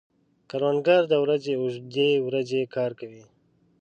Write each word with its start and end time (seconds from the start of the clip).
کروندګر 0.49 1.01
د 1.11 1.13
ورځې 1.23 1.53
اوږدې 1.61 2.09
ورځې 2.27 2.61
کار 2.75 2.91
کوي 2.99 3.23